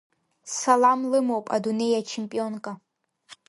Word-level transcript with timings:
Салам 0.59 0.99
лымоуп 1.11 1.45
Адунеи 1.55 1.93
ачемпионка! 2.01 2.71